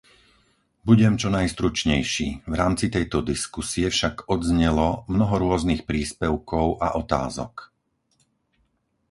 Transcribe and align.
Budem 0.87 1.13
čo 1.21 1.27
najstručnejší, 1.37 2.27
v 2.49 2.53
rámci 2.61 2.85
tejto 2.95 3.17
diskusie 3.31 3.85
však 3.97 4.15
odznelo 4.35 4.87
mnoho 5.13 5.35
rôznych 5.43 5.81
príspevkov 5.89 6.65
a 6.85 6.97
otázok. 7.01 7.53